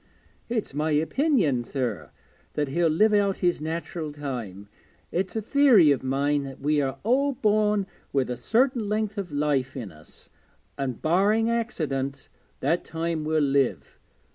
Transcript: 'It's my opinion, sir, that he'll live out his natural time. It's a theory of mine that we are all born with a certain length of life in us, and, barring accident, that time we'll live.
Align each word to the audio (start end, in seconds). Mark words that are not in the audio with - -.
'It's 0.49 0.73
my 0.73 0.89
opinion, 0.89 1.63
sir, 1.63 2.09
that 2.53 2.69
he'll 2.69 2.87
live 2.89 3.13
out 3.13 3.37
his 3.45 3.61
natural 3.61 4.11
time. 4.11 4.67
It's 5.11 5.35
a 5.35 5.43
theory 5.43 5.91
of 5.91 6.01
mine 6.01 6.41
that 6.41 6.59
we 6.59 6.81
are 6.81 6.97
all 7.03 7.33
born 7.33 7.85
with 8.11 8.27
a 8.31 8.35
certain 8.35 8.89
length 8.89 9.19
of 9.19 9.31
life 9.31 9.77
in 9.77 9.91
us, 9.91 10.31
and, 10.75 11.03
barring 11.03 11.51
accident, 11.51 12.29
that 12.61 12.83
time 12.83 13.23
we'll 13.25 13.43
live. 13.43 13.99